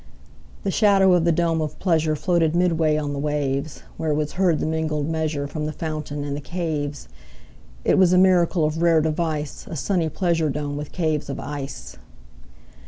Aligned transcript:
30 0.61 0.61
The 0.63 0.71
shadow 0.71 1.13
of 1.13 1.25
the 1.25 1.31
dome 1.31 1.61
of 1.61 1.77
pleasure 1.77 2.15
Floated 2.15 2.55
midway 2.55 2.97
on 2.97 3.13
the 3.13 3.19
waves; 3.19 3.83
Where 3.97 4.15
was 4.15 4.31
heard 4.31 4.57
the 4.57 4.65
mingled 4.65 5.07
measure 5.07 5.45
From 5.45 5.67
the 5.67 5.71
fountain 5.71 6.23
and 6.23 6.35
the 6.35 6.41
caves. 6.41 7.07
It 7.85 7.99
was 7.99 8.11
a 8.11 8.17
miracle 8.17 8.65
of 8.65 8.81
rare 8.81 9.01
device, 9.01 9.61
35 9.65 9.73
A 9.73 9.75
sunny 9.77 10.09
pleasure 10.09 10.49
dome 10.49 10.75
with 10.75 10.91
caves 10.91 11.29
of 11.29 11.39
ice! 11.39 11.97